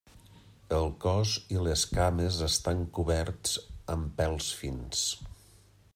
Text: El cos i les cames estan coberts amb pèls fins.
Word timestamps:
El 0.77 0.87
cos 1.03 1.33
i 1.57 1.61
les 1.67 1.83
cames 1.91 2.39
estan 2.47 2.81
coberts 3.01 3.55
amb 3.97 4.11
pèls 4.23 4.53
fins. 4.63 5.05